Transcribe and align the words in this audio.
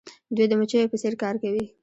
دوی 0.35 0.45
د 0.49 0.53
مچیو 0.59 0.91
په 0.91 0.97
څیر 1.01 1.13
کار 1.23 1.35
کوي. 1.43 1.65